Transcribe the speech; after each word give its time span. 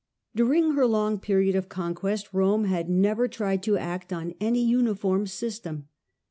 During 0.35 0.63
of 0.63 0.67
self 0.69 0.77
rule, 0.77 0.81
her 0.81 0.87
long 0.91 1.19
period 1.19 1.55
of 1.55 1.69
conquest 1.69 2.33
Rome 2.33 2.63
had 2.63 2.89
never 2.89 3.27
tried 3.27 3.61
to 3.61 3.77
act 3.77 4.11
on 4.11 4.33
any 4.41 4.65
uniform 4.65 5.27
system. 5.27 5.89